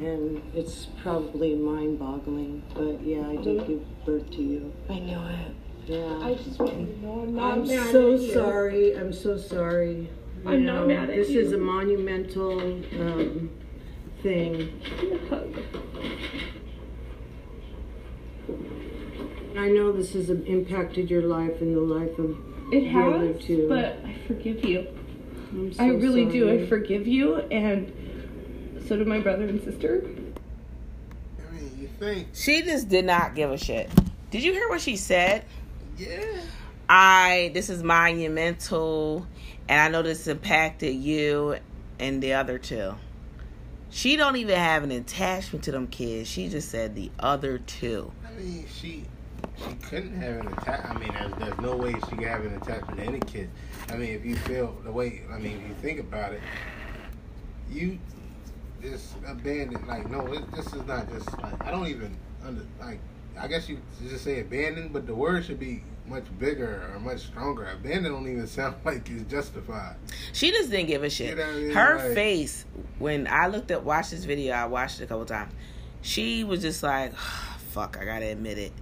And 0.01 0.43
it's 0.55 0.87
probably 1.03 1.55
mind 1.55 1.99
boggling, 1.99 2.63
but 2.75 3.01
yeah, 3.03 3.27
I 3.29 3.37
did 3.37 3.67
give 3.67 4.05
birth 4.05 4.31
to 4.33 4.43
you. 4.43 4.73
I 4.89 4.99
know 4.99 5.27
it. 5.27 5.55
Yeah. 5.91 6.19
I 6.23 6.35
just 6.35 6.59
want 6.59 6.79
you 6.79 6.87
to 6.87 6.99
know 7.01 7.21
I'm 7.23 7.35
not 7.35 7.53
I'm 7.53 7.67
mad 7.67 7.91
so 7.91 8.15
at 8.15 8.21
you. 8.21 8.33
sorry. 8.35 8.97
I'm 8.97 9.13
so 9.13 9.37
sorry. 9.39 10.11
You 10.45 10.51
I'm 10.51 10.65
not 10.65 10.87
mad 10.87 11.11
at 11.11 11.17
This 11.17 11.31
you. 11.31 11.41
is 11.41 11.53
a 11.53 11.59
monumental 11.59 12.61
um, 12.61 13.51
thing. 14.23 14.81
I 19.59 19.69
know 19.69 19.93
this 19.93 20.13
has 20.13 20.31
impacted 20.31 21.11
your 21.11 21.23
life 21.23 21.61
and 21.61 21.75
the 21.75 21.81
life 21.81 22.19
of 22.19 22.37
It 22.73 22.93
the 22.93 23.01
other 23.01 23.33
two. 23.35 23.69
but 23.69 23.99
I 24.05 24.17
forgive 24.27 24.65
you. 24.65 24.87
I'm 25.51 25.73
so 25.73 25.83
I 25.83 25.89
really 25.89 26.27
do. 26.27 26.51
I 26.51 26.67
forgive 26.67 27.07
you, 27.07 27.37
and 27.37 27.93
so 28.87 28.97
do 28.97 29.05
my 29.05 29.21
brother 29.21 29.45
and 29.45 29.63
sister. 29.63 30.05
I 31.39 31.55
mean, 31.55 31.79
you 31.79 31.89
think, 31.99 32.29
she 32.35 32.63
just 32.63 32.89
did 32.89 33.05
not 33.05 33.35
give 33.35 33.51
a 33.51 33.59
shit. 33.59 33.91
Did 34.31 34.43
you 34.43 34.53
hear 34.53 34.69
what 34.69 34.81
she 34.81 34.97
said? 34.97 35.45
yeah. 35.97 36.41
I 36.91 37.51
this 37.53 37.69
is 37.69 37.83
monumental 37.83 39.27
and 39.69 39.81
I 39.81 39.89
know 39.89 40.03
this 40.03 40.27
impacted 40.27 40.95
you 40.97 41.59
and 41.99 42.23
the 42.23 42.33
other 42.35 42.59
two. 42.59 42.95
She 43.91 44.17
don't 44.17 44.37
even 44.37 44.57
have 44.57 44.85
an 44.85 44.91
attachment 44.91 45.65
to 45.65 45.73
them 45.73 45.87
kids. 45.87 46.29
She 46.29 46.49
just 46.49 46.71
said 46.71 46.95
the 46.95 47.11
other 47.19 47.59
two. 47.59 48.13
I 48.27 48.41
mean, 48.41 48.67
she 48.73 49.05
she 49.67 49.75
couldn't 49.89 50.21
have 50.21 50.41
an 50.41 50.49
attachment. 50.49 50.97
I 50.97 50.99
mean, 50.99 51.13
there's, 51.13 51.33
there's 51.39 51.59
no 51.61 51.77
way 51.77 51.93
she 51.93 52.17
could 52.17 52.29
have 52.29 52.45
an 52.45 52.55
attachment 52.55 52.99
to 52.99 53.05
any 53.05 53.21
kid. 53.21 53.51
I 53.91 53.97
mean, 53.97 54.11
if 54.11 54.25
you 54.25 54.37
feel 54.37 54.77
the 54.85 54.93
way, 54.93 55.23
I 55.33 55.39
mean, 55.39 55.61
if 55.63 55.69
you 55.69 55.75
think 55.81 56.01
about 56.01 56.33
it, 56.33 56.41
you 57.71 57.99
just 58.83 59.15
abandoned. 59.27 59.87
Like, 59.87 60.09
no, 60.11 60.27
it, 60.33 60.51
this 60.53 60.67
is 60.73 60.85
not 60.87 61.09
just 61.11 61.31
like 61.43 61.65
I 61.65 61.71
don't 61.71 61.87
even 61.89 62.17
under 62.45 62.63
like. 62.81 63.01
I 63.39 63.47
guess 63.47 63.69
you 63.69 63.79
just 64.09 64.25
say 64.25 64.41
abandoned, 64.41 64.93
but 64.93 65.07
the 65.07 65.15
word 65.15 65.45
should 65.45 65.61
be 65.61 65.85
much 66.09 66.25
bigger 66.41 66.91
or 66.93 66.99
much 66.99 67.21
stronger. 67.21 67.67
Abandoned 67.71 68.15
don't 68.15 68.29
even 68.29 68.47
sound 68.49 68.77
like 68.85 69.09
it's 69.09 69.31
justified. 69.31 69.95
She 70.33 70.51
just 70.51 70.71
didn't 70.71 70.87
give 70.89 71.05
a 71.05 71.11
shit. 71.11 71.31
You 71.31 71.37
know 71.37 71.45
I 71.45 71.53
mean? 71.53 71.71
Her 71.71 71.97
Like- 71.99 72.15
face 72.15 72.65
when 72.99 73.29
I 73.29 73.47
looked 73.47 73.71
at 73.71 73.85
watched 73.85 74.11
this 74.11 74.25
video, 74.25 74.55
I 74.55 74.65
watched 74.67 75.01
it 75.01 75.05
a 75.05 75.07
couple 75.07 75.25
times. 75.27 75.53
She 76.03 76.43
was 76.45 76.63
just 76.63 76.83
like, 76.83 77.15
"Fuck, 77.73 77.97
I 78.01 78.05
gotta 78.05 78.27
admit 78.27 78.59
it." 78.59 78.73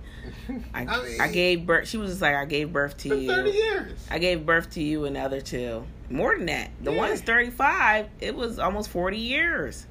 I, 0.75 0.83
I 0.87 1.03
mean- 1.03 1.21
I 1.21 1.29
gave 1.29 1.67
birth. 1.67 1.89
She 1.89 1.97
was 1.99 2.11
just 2.11 2.23
like, 2.23 2.35
"I 2.35 2.45
gave 2.45 2.73
birth 2.73 2.97
to 2.99 3.17
you." 3.17 3.27
thirty 3.29 3.51
years. 3.51 3.93
I 4.11 4.19
gave 4.19 4.45
birth 4.47 4.71
to 4.73 4.83
you 4.83 5.05
and 5.05 5.17
the 5.17 5.21
other 5.21 5.41
two. 5.41 5.85
More 6.11 6.37
than 6.37 6.47
that. 6.47 6.71
The 6.83 6.93
Yeah. 6.93 6.99
one's 6.99 7.21
35. 7.21 8.07
It 8.21 8.35
was 8.37 8.59
almost 8.61 8.91
40 8.91 9.19
years. 9.19 9.87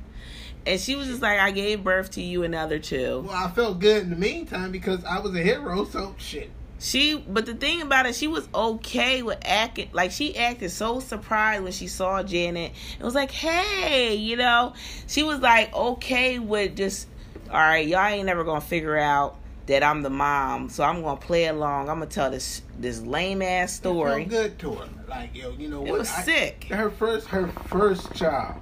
And 0.66 0.80
she 0.80 0.96
was 0.96 1.08
just 1.08 1.22
like, 1.22 1.40
I 1.40 1.52
gave 1.52 1.84
birth 1.84 2.12
to 2.12 2.22
you 2.22 2.44
and 2.44 2.54
the 2.54 2.58
other 2.58 2.80
two. 2.80 3.26
Well, 3.28 3.36
I 3.36 3.52
felt 3.52 3.80
good 3.80 4.04
in 4.04 4.10
the 4.12 4.16
meantime 4.16 4.72
because 4.72 5.04
I 5.04 5.20
was 5.20 5.36
a 5.36 5.40
hero. 5.44 5.84
So 5.86 6.16
shit. 6.18 6.50
She, 6.80 7.16
but 7.18 7.46
the 7.46 7.54
thing 7.54 7.82
about 7.82 8.06
it, 8.06 8.16
she 8.16 8.28
was 8.28 8.48
okay 8.54 9.22
with 9.24 9.38
acting. 9.46 9.90
Like, 9.94 10.12
she 10.12 10.38
acted 10.38 10.72
so 10.72 11.00
surprised 11.00 11.64
when 11.64 11.72
she 11.72 11.88
saw 11.88 12.22
Janet. 12.24 12.72
It 13.00 13.04
was 13.04 13.14
like, 13.16 13.32
hey, 13.32 14.16
you 14.16 14.36
know, 14.38 14.74
she 15.08 15.24
was 15.24 15.40
like, 15.40 15.74
okay 15.74 16.40
with 16.40 16.76
just, 16.76 17.08
all 17.50 17.58
right, 17.58 17.88
y'all 17.88 18.06
ain't 18.06 18.26
never 18.26 18.44
gonna 18.44 18.60
figure 18.62 18.98
out 18.98 19.38
that 19.68 19.84
I'm 19.84 20.02
the 20.04 20.10
mom. 20.10 20.70
So 20.70 20.84
I'm 20.84 21.02
gonna 21.02 21.20
play 21.20 21.48
along. 21.48 21.90
I'm 21.90 22.00
gonna 22.00 22.08
tell 22.08 22.30
this, 22.32 22.62
this 22.80 23.02
lame 23.02 23.42
ass 23.42 23.74
story. 23.74 24.26
felt 24.26 24.30
good 24.30 24.60
to 24.60 24.74
her. 24.76 24.90
Like 25.08 25.36
yo, 25.36 25.52
you 25.52 25.68
know 25.70 25.82
what? 25.82 25.90
It 25.90 25.94
was 25.98 26.12
I- 26.12 26.22
sick. 26.24 26.66
her 26.66 26.90
first, 26.90 27.28
her 27.28 27.48
first 27.68 28.14
child. 28.14 28.62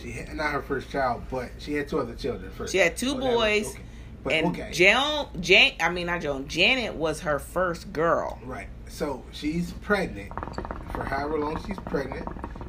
She 0.00 0.12
had 0.12 0.34
not 0.34 0.52
her 0.52 0.62
first 0.62 0.90
child, 0.90 1.24
but 1.30 1.50
she 1.58 1.74
had 1.74 1.88
two 1.88 1.98
other 1.98 2.14
children 2.14 2.50
first. 2.52 2.72
She 2.72 2.78
had 2.78 2.96
two 2.96 3.10
oh, 3.16 3.20
So 3.20 3.20
boys. 3.20 3.70
okay. 3.70 3.82
But 4.24 4.32
and 4.32 4.46
okay, 4.48 4.70
Joan, 4.72 5.28
Jan, 5.40 5.72
I 5.80 5.90
mean 5.90 6.06
not 6.06 6.20
Joan, 6.20 6.48
Janet 6.48 6.94
was 6.94 7.20
her 7.20 7.38
first 7.38 7.92
girl. 7.92 8.38
right. 8.44 8.66
So 8.88 9.22
she's 9.32 9.72
pregnant 9.72 10.32
for 10.92 11.04
however 11.04 11.38
long 11.38 11.62
she's 11.66 11.78
pregnant. 11.86 12.26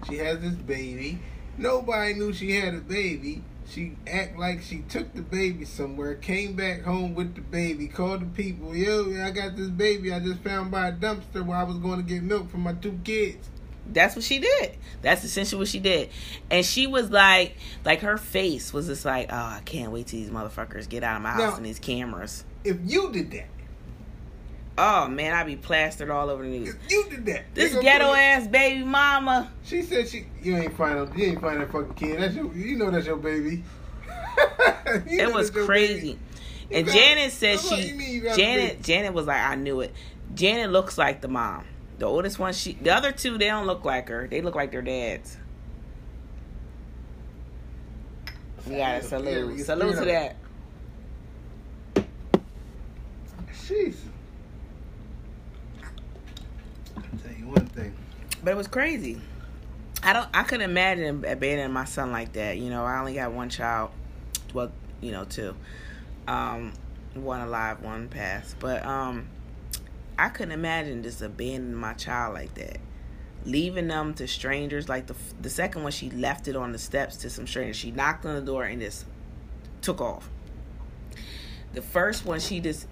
She 0.08 0.18
has 0.18 0.40
this 0.42 0.54
baby. 0.54 1.20
Nobody 1.58 2.14
knew 2.14 2.34
she 2.34 2.52
had 2.52 2.74
a 2.76 2.80
baby. 2.80 3.42
She 3.70 3.96
act 4.08 4.38
like 4.38 4.62
she 4.62 4.80
took 4.90 5.14
the 5.14 5.22
baby 5.22 5.64
somewhere, 5.66 6.16
came 6.16 6.56
back 6.56 6.82
home 6.82 7.14
with 7.14 7.36
the 7.36 7.42
baby, 7.42 7.88
called 7.88 8.22
the 8.22 8.26
people, 8.26 8.76
yo, 8.76 9.24
I 9.24 9.30
got 9.30 9.56
this 9.56 9.68
baby 9.68 10.12
I 10.12 10.20
just 10.20 10.40
found 10.40 10.72
by 10.72 10.88
a 10.88 10.92
dumpster 10.92 11.46
where 11.46 11.58
I 11.58 11.64
was 11.64 11.78
going 11.78 11.98
to 11.98 12.04
get 12.04 12.24
milk 12.24 12.50
for 12.50 12.58
my 12.58 12.74
two 12.74 13.00
kids. 13.04 13.48
That's 13.92 14.16
what 14.16 14.24
she 14.24 14.40
did. 14.40 14.78
That's 15.02 15.24
essentially 15.24 15.60
what 15.60 15.68
she 15.68 15.80
did. 15.80 16.10
And 16.50 16.66
she 16.66 16.88
was 16.88 17.10
like, 17.12 17.58
like 17.86 18.02
her 18.02 18.18
face 18.18 18.72
was 18.74 18.88
just 18.88 19.06
like, 19.06 19.30
oh, 19.32 19.36
I 19.36 19.62
can't 19.66 19.92
wait 19.92 20.08
till 20.08 20.20
these 20.20 20.30
motherfuckers 20.30 20.88
get 20.88 21.04
out 21.04 21.16
of 21.18 21.22
my 21.22 21.32
house 21.32 21.40
Now- 21.40 21.56
and 21.58 21.66
these 21.66 21.80
cameras. 21.80 22.44
If 22.64 22.78
you 22.84 23.12
did 23.12 23.32
that, 23.32 23.48
Oh 24.82 25.10
man, 25.10 25.34
I'd 25.34 25.46
be 25.46 25.58
plastered 25.58 26.10
all 26.10 26.30
over 26.30 26.42
the 26.44 26.50
news. 26.50 26.74
you 26.90 27.06
did 27.10 27.26
that, 27.26 27.54
This 27.54 27.76
ghetto 27.76 28.14
ass 28.14 28.48
baby 28.48 28.84
mama. 28.86 29.52
She 29.64 29.82
said 29.82 30.08
she 30.08 30.26
you 30.42 30.56
ain't 30.56 30.74
find 30.78 31.18
you 31.18 31.26
ain't 31.26 31.42
find 31.42 31.60
that 31.60 31.70
fucking 31.72 31.96
kid. 31.96 32.22
That's 32.22 32.34
your 32.34 32.54
you 32.56 32.78
know 32.78 32.90
that's 32.90 33.06
your 33.06 33.18
baby. 33.18 33.64
You 35.08 35.20
It 35.20 35.34
was 35.34 35.52
crazy. 35.52 36.18
And 36.72 36.86
got- 36.86 36.96
Janet 36.96 37.32
said 37.32 37.60
she 37.60 37.90
you 37.90 37.96
mean 37.96 38.14
you 38.14 38.22
got 38.22 38.36
a 38.38 38.42
Janet? 38.42 38.82
Janet 38.82 39.14
was 39.14 39.28
like, 39.28 39.42
I 39.44 39.56
knew 39.56 39.82
it. 39.82 39.94
Janet 40.34 40.72
looks 40.72 40.98
like 40.98 41.20
the 41.22 41.28
mom. 41.28 41.66
The 41.98 42.06
oldest 42.06 42.40
one, 42.40 42.54
she 42.54 42.74
the 42.74 42.92
other 42.92 43.12
two, 43.12 43.38
they 43.38 43.48
don't 43.48 43.68
look 43.68 43.84
like 43.84 44.08
her. 44.08 44.28
They 44.28 44.42
look 44.42 44.56
like 44.56 44.72
their 44.72 44.82
dads. 44.82 45.36
You 48.66 48.78
gotta 48.78 48.94
Yeah, 48.96 49.02
salute. 49.02 49.60
salute 49.66 49.96
to 49.98 50.06
that. 50.06 50.36
Jeez. 53.68 53.96
I'll 56.98 57.04
tell 57.24 57.34
you 57.38 57.39
one 57.50 57.66
thing. 57.68 57.94
But 58.44 58.52
it 58.52 58.58
was 58.58 58.68
crazy. 58.68 59.20
I 60.02 60.14
don't. 60.14 60.30
I 60.34 60.44
couldn't 60.44 60.70
imagine 60.70 61.26
abandoning 61.26 61.72
my 61.72 61.86
son 61.86 62.12
like 62.12 62.34
that. 62.34 62.58
You 62.58 62.70
know, 62.70 62.86
I 62.86 63.00
only 63.00 63.16
got 63.16 63.34
one 63.34 63.50
child. 63.50 63.92
Well, 64.54 64.72
you 65.02 65.12
know, 65.12 65.26
two. 65.26 65.56
Um, 66.28 66.74
one 67.16 67.42
alive, 67.42 67.82
one 67.82 68.08
passed. 68.08 68.58
But 68.60 68.86
um, 68.86 69.28
I 70.18 70.30
couldn't 70.30 70.54
imagine 70.54 71.04
just 71.04 71.22
abandoning 71.22 71.76
my 71.76 71.94
child 71.94 72.34
like 72.34 72.54
that, 72.56 72.78
leaving 73.46 73.88
them 73.88 74.14
to 74.16 74.28
strangers. 74.28 74.88
Like 74.88 75.08
the 75.08 75.16
the 75.42 75.50
second 75.50 75.84
one, 75.84 75.92
she 75.92 76.10
left 76.12 76.48
it 76.48 76.56
on 76.56 76.72
the 76.72 76.80
steps 76.80 77.18
to 77.18 77.30
some 77.30 77.48
strangers. 77.48 77.76
She 77.76 77.92
knocked 77.92 78.26
on 78.26 78.36
the 78.36 78.42
door 78.42 78.64
and 78.64 78.80
just 78.80 79.06
took 79.82 80.00
off. 80.00 80.30
The 81.74 81.82
first 81.82 82.26
one, 82.26 82.40
she 82.40 82.60
just 82.62 82.88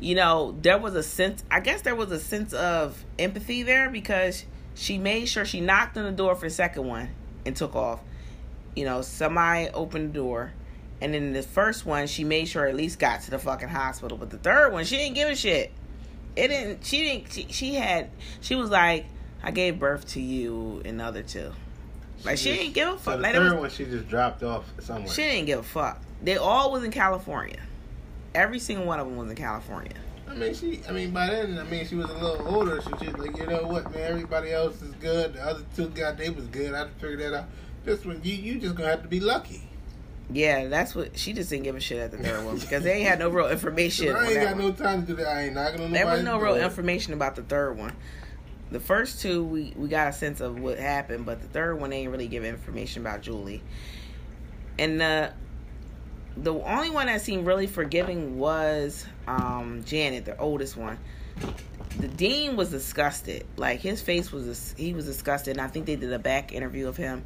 you 0.00 0.14
know, 0.14 0.56
there 0.62 0.78
was 0.78 0.94
a 0.94 1.02
sense, 1.02 1.42
I 1.50 1.60
guess 1.60 1.82
there 1.82 1.94
was 1.94 2.10
a 2.12 2.20
sense 2.20 2.52
of 2.52 3.04
empathy 3.18 3.62
there 3.62 3.90
because 3.90 4.44
she 4.74 4.98
made 4.98 5.26
sure 5.28 5.44
she 5.44 5.60
knocked 5.60 5.96
on 5.98 6.04
the 6.04 6.12
door 6.12 6.34
for 6.36 6.46
the 6.46 6.54
second 6.54 6.86
one 6.86 7.10
and 7.44 7.56
took 7.56 7.74
off. 7.74 8.00
You 8.76 8.84
know, 8.84 9.02
somebody 9.02 9.68
opened 9.70 10.10
the 10.10 10.14
door. 10.18 10.52
And 11.00 11.14
then 11.14 11.32
the 11.32 11.42
first 11.42 11.86
one, 11.86 12.06
she 12.08 12.24
made 12.24 12.46
sure 12.48 12.66
at 12.66 12.74
least 12.74 12.98
got 12.98 13.22
to 13.22 13.30
the 13.30 13.38
fucking 13.38 13.68
hospital. 13.68 14.18
But 14.18 14.30
the 14.30 14.38
third 14.38 14.72
one, 14.72 14.84
she 14.84 14.96
didn't 14.96 15.14
give 15.14 15.28
a 15.28 15.36
shit. 15.36 15.72
It 16.36 16.48
didn't, 16.48 16.84
she 16.84 17.02
didn't, 17.02 17.32
she, 17.32 17.46
she 17.50 17.74
had, 17.74 18.10
she 18.40 18.54
was 18.56 18.70
like, 18.70 19.06
I 19.42 19.50
gave 19.52 19.78
birth 19.78 20.06
to 20.08 20.20
you 20.20 20.82
and 20.84 20.98
the 21.00 21.04
other 21.04 21.22
two. 21.22 21.52
Like, 22.24 22.38
she 22.38 22.50
just- 22.50 22.60
didn't 22.60 22.74
give 22.74 22.88
a 22.88 22.92
So 22.92 22.98
fuck. 22.98 23.16
the 23.16 23.20
Like, 23.22 23.34
third 23.34 23.52
was- 23.52 23.60
one 23.60 23.70
she 23.70 23.84
just 23.84 24.08
dropped 24.08 24.42
off 24.42 24.64
somewhere. 24.80 25.08
she 25.08 25.22
didn't 25.22 25.46
give 25.46 25.60
a 25.60 25.62
fuck. 25.64 26.00
They 26.22 26.36
all 26.36 26.72
was 26.72 26.82
in 26.82 26.90
California. 26.90 27.60
Every 28.34 28.58
single 28.58 28.86
one 28.86 29.00
of 29.00 29.06
them 29.06 29.16
was 29.16 29.30
in 29.30 29.36
California. 29.36 29.94
I 30.28 30.34
mean, 30.34 30.54
she. 30.54 30.80
I 30.88 30.92
mean, 30.92 31.10
by 31.10 31.28
then, 31.28 31.58
I 31.58 31.64
mean, 31.64 31.86
she 31.86 31.94
was 31.94 32.10
a 32.10 32.14
little 32.14 32.46
older. 32.46 32.80
So 32.82 32.90
she's 33.00 33.14
like, 33.14 33.36
you 33.38 33.46
know 33.46 33.62
what, 33.66 33.90
man? 33.92 34.02
Everybody 34.10 34.52
else 34.52 34.80
is 34.82 34.94
good. 34.96 35.34
The 35.34 35.42
other 35.42 35.64
two 35.74 35.88
guys, 35.88 36.16
they 36.18 36.28
was 36.30 36.46
good. 36.48 36.74
I 36.74 36.84
just 36.84 36.96
figured 36.98 37.20
that 37.20 37.34
out. 37.34 37.44
This 37.84 38.04
one, 38.04 38.20
you, 38.22 38.34
you 38.34 38.58
just 38.60 38.74
gonna 38.74 38.90
have 38.90 39.02
to 39.02 39.08
be 39.08 39.20
lucky. 39.20 39.62
Yeah, 40.30 40.68
that's 40.68 40.94
what 40.94 41.18
she 41.18 41.32
just 41.32 41.48
didn't 41.48 41.64
give 41.64 41.74
a 41.76 41.80
shit 41.80 41.98
at 41.98 42.10
the 42.10 42.18
third 42.18 42.44
one 42.44 42.58
because 42.58 42.82
they 42.84 42.92
ain't 42.98 43.08
had 43.08 43.18
no 43.18 43.30
real 43.30 43.48
information. 43.50 44.14
I 44.14 44.26
ain't 44.30 44.34
got 44.42 44.56
one. 44.56 44.58
no 44.58 44.72
time 44.72 45.00
to 45.00 45.06
do 45.06 45.16
that. 45.16 45.26
I 45.26 45.42
ain't 45.44 45.54
knocking 45.54 45.80
on 45.80 45.90
There 45.92 46.04
was 46.04 46.22
no 46.22 46.38
real 46.38 46.56
information 46.56 47.14
about 47.14 47.34
the 47.34 47.42
third 47.42 47.78
one. 47.78 47.94
the 48.70 48.80
first 48.80 49.22
two 49.22 49.42
we 49.42 49.72
we 49.74 49.88
got 49.88 50.08
a 50.08 50.12
sense 50.12 50.42
of 50.42 50.60
what 50.60 50.78
happened, 50.78 51.24
but 51.24 51.40
the 51.40 51.48
third 51.48 51.80
one 51.80 51.88
they 51.88 52.00
ain't 52.00 52.10
really 52.10 52.28
give 52.28 52.44
information 52.44 53.00
about 53.00 53.22
Julie. 53.22 53.62
And 54.78 55.00
the 55.00 55.32
the 56.42 56.54
only 56.54 56.90
one 56.90 57.06
that 57.06 57.20
seemed 57.20 57.46
really 57.46 57.66
forgiving 57.66 58.38
was 58.38 59.06
um, 59.26 59.82
Janet, 59.84 60.24
the 60.24 60.38
oldest 60.38 60.76
one. 60.76 60.98
The 61.98 62.08
dean 62.08 62.56
was 62.56 62.70
disgusted. 62.70 63.46
Like 63.56 63.80
his 63.80 64.00
face 64.02 64.30
was 64.30 64.74
he 64.76 64.92
was 64.92 65.06
disgusted. 65.06 65.56
And 65.56 65.60
I 65.60 65.68
think 65.68 65.86
they 65.86 65.96
did 65.96 66.12
a 66.12 66.18
back 66.18 66.52
interview 66.52 66.88
of 66.88 66.96
him, 66.96 67.24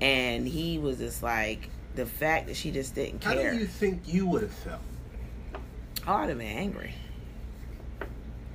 and 0.00 0.46
he 0.46 0.78
was 0.78 0.98
just 0.98 1.22
like 1.22 1.70
the 1.94 2.06
fact 2.06 2.46
that 2.46 2.56
she 2.56 2.70
just 2.70 2.94
didn't 2.94 3.20
care. 3.20 3.50
How 3.50 3.52
do 3.52 3.58
you 3.58 3.66
think 3.66 4.02
you 4.06 4.26
would 4.26 4.42
have 4.42 4.52
felt? 4.52 4.80
Oh, 6.06 6.14
I'd 6.14 6.28
have 6.28 6.38
been 6.38 6.46
angry. 6.46 6.94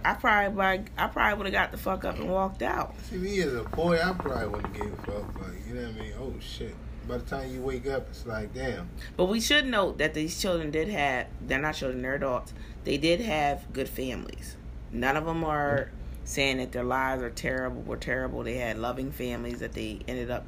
I 0.04 0.14
probably 0.14 0.56
like 0.56 0.92
I 0.98 1.08
probably 1.08 1.38
would 1.38 1.46
have 1.48 1.54
got 1.54 1.72
the 1.72 1.78
fuck 1.78 2.06
up 2.06 2.18
and 2.18 2.30
walked 2.30 2.62
out. 2.62 2.96
See 3.10 3.18
me 3.18 3.42
as 3.42 3.54
a 3.54 3.64
boy, 3.64 4.00
I 4.02 4.14
probably 4.14 4.48
wouldn't 4.48 4.74
give 4.74 4.94
a 4.94 4.96
fuck. 4.98 5.42
Like 5.42 5.68
you 5.68 5.74
know 5.74 5.82
what 5.82 5.98
I 5.98 6.02
mean? 6.02 6.14
Oh 6.20 6.34
shit. 6.40 6.76
By 7.08 7.18
the 7.18 7.26
time 7.26 7.52
you 7.52 7.62
wake 7.62 7.88
up, 7.88 8.08
it's 8.10 8.26
like 8.26 8.54
damn. 8.54 8.90
But 9.16 9.26
we 9.26 9.40
should 9.40 9.66
note 9.66 9.98
that 10.00 10.14
these 10.14 10.40
children 10.40 10.72
did 10.72 10.90
have 10.90 11.28
they're 11.42 11.60
not 11.60 11.76
children, 11.76 12.02
they're 12.02 12.16
adults. 12.16 12.54
They 12.84 12.98
did 12.98 13.22
have 13.22 13.72
good 13.74 13.88
families. 13.90 14.58
None 14.92 15.16
of 15.16 15.26
them 15.26 15.44
are 15.44 15.92
saying 16.24 16.58
that 16.58 16.74
their 16.74 16.84
lives 16.84 17.24
are 17.24 17.30
terrible 17.30 17.82
were 17.84 17.98
terrible. 17.98 18.44
They 18.44 18.58
had 18.58 18.78
loving 18.78 19.12
families 19.12 19.60
that 19.60 19.74
they 19.74 20.00
ended 20.08 20.30
up 20.30 20.46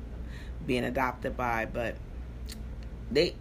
being 0.65 0.83
adopted 0.83 1.37
by, 1.37 1.65
but 1.65 1.95
they 3.09 3.35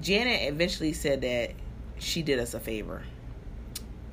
Janet 0.00 0.42
eventually 0.42 0.92
said 0.92 1.20
that 1.22 1.52
she 1.98 2.22
did 2.22 2.38
us 2.38 2.54
a 2.54 2.60
favor. 2.60 3.02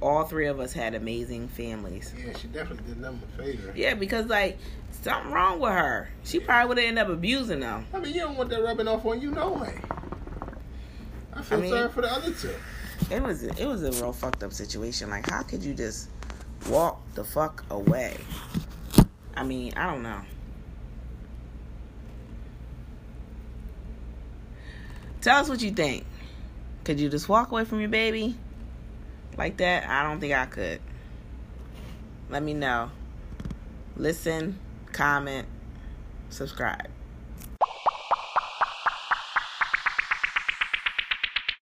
All 0.01 0.23
three 0.23 0.47
of 0.47 0.59
us 0.59 0.71
had 0.71 0.95
amazing 0.95 1.49
families. 1.49 2.13
Yeah, 2.17 2.37
she 2.37 2.47
definitely 2.47 2.93
did 2.93 3.01
them 3.03 3.21
a 3.33 3.37
favor. 3.41 3.73
Yeah, 3.75 3.95
because 3.95 4.27
like 4.27 4.57
something 5.01 5.31
wrong 5.31 5.59
with 5.59 5.71
her. 5.73 6.09
She 6.23 6.39
probably 6.39 6.69
would 6.69 6.77
have 6.77 6.87
ended 6.87 7.03
up 7.03 7.09
abusing 7.09 7.59
them. 7.59 7.85
I 7.93 7.99
mean, 7.99 8.13
you 8.13 8.21
don't 8.21 8.37
want 8.37 8.49
that 8.51 8.63
rubbing 8.63 8.87
off 8.87 9.05
on 9.05 9.21
you, 9.21 9.31
no 9.31 9.51
way. 9.53 9.77
I 11.33 11.41
feel 11.41 11.57
I 11.57 11.61
mean- 11.61 11.71
sorry 11.71 11.89
for 11.89 12.01
the 12.01 12.11
other 12.11 12.31
two. 12.31 12.53
It 13.11 13.23
was 13.23 13.43
it 13.43 13.65
was 13.65 13.83
a 13.83 13.91
real 13.93 14.13
fucked 14.13 14.43
up 14.43 14.53
situation. 14.53 15.09
Like, 15.09 15.29
how 15.29 15.41
could 15.41 15.63
you 15.63 15.73
just 15.73 16.09
walk 16.69 17.01
the 17.15 17.23
fuck 17.23 17.63
away? 17.69 18.17
I 19.35 19.43
mean, 19.43 19.73
I 19.75 19.91
don't 19.91 20.03
know. 20.03 20.21
Tell 25.21 25.41
us 25.41 25.49
what 25.49 25.61
you 25.61 25.71
think. 25.71 26.05
Could 26.83 26.99
you 26.99 27.09
just 27.09 27.27
walk 27.27 27.51
away 27.51 27.65
from 27.65 27.79
your 27.79 27.89
baby 27.89 28.35
like 29.39 29.57
that? 29.57 29.89
I 29.89 30.03
don't 30.03 30.19
think 30.19 30.33
I 30.33 30.45
could. 30.45 30.81
Let 32.29 32.43
me 32.43 32.53
know. 32.53 32.91
Listen, 33.95 34.59
comment, 34.91 35.47
subscribe. 36.29 36.89